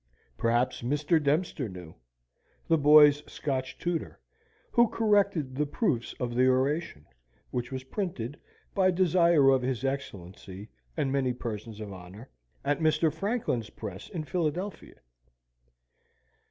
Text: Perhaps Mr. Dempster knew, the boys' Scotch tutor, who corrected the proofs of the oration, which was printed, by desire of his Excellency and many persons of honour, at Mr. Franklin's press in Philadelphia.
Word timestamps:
Perhaps 0.35 0.81
Mr. 0.81 1.21
Dempster 1.21 1.69
knew, 1.69 1.93
the 2.67 2.77
boys' 2.79 3.21
Scotch 3.31 3.77
tutor, 3.77 4.19
who 4.71 4.87
corrected 4.87 5.53
the 5.53 5.67
proofs 5.67 6.13
of 6.19 6.33
the 6.33 6.47
oration, 6.47 7.05
which 7.51 7.71
was 7.71 7.83
printed, 7.83 8.39
by 8.73 8.89
desire 8.89 9.51
of 9.51 9.61
his 9.61 9.85
Excellency 9.85 10.69
and 10.97 11.11
many 11.11 11.33
persons 11.33 11.79
of 11.79 11.93
honour, 11.93 12.31
at 12.65 12.79
Mr. 12.79 13.13
Franklin's 13.13 13.69
press 13.69 14.09
in 14.09 14.23
Philadelphia. 14.23 14.99